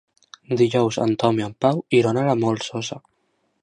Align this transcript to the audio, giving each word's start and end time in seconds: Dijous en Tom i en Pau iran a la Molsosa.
Dijous 0.61 0.97
en 1.05 1.13
Tom 1.25 1.43
i 1.43 1.47
en 1.51 1.55
Pau 1.67 1.85
iran 2.01 2.21
a 2.21 2.27
la 2.33 2.39
Molsosa. 2.45 3.03